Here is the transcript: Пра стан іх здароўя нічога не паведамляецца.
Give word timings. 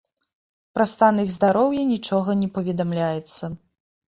Пра 0.77 0.85
стан 0.93 1.21
іх 1.25 1.29
здароўя 1.35 1.83
нічога 1.93 2.37
не 2.41 2.51
паведамляецца. 2.57 3.43